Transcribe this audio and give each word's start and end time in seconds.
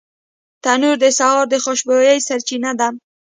تنور 0.63 0.95
د 1.03 1.05
سهار 1.17 1.45
د 1.49 1.53
خوشبویۍ 1.63 2.17
سرچینه 2.27 2.71
ده 2.79 2.87